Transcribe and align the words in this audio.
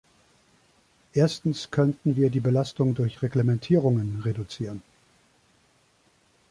Erstens 1.13 1.69
könnten 1.69 2.15
wir 2.15 2.31
die 2.31 2.39
Belastung 2.39 2.95
durch 2.95 3.21
Reglementierungen 3.21 4.21
reduzieren. 4.23 4.81